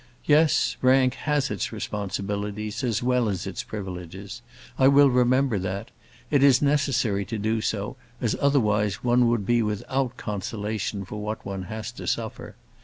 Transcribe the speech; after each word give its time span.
Yes, 0.25 0.77
rank 0.81 1.13
has 1.13 1.51
its 1.51 1.71
responsibilities 1.71 2.83
as 2.83 3.03
well 3.03 3.29
as 3.29 3.45
its 3.45 3.61
privileges. 3.61 4.41
I 4.79 4.87
will 4.87 5.11
remember 5.11 5.59
that. 5.59 5.91
It 6.31 6.41
is 6.41 6.59
necessary 6.59 7.23
to 7.25 7.37
do 7.37 7.61
so, 7.61 7.97
as 8.19 8.35
otherwise 8.41 9.03
one 9.03 9.27
would 9.27 9.45
be 9.45 9.61
without 9.61 10.17
consolation 10.17 11.05
for 11.05 11.21
what 11.21 11.45
one 11.45 11.65
has 11.69 11.91
to 11.91 12.07
suffer. 12.07 12.55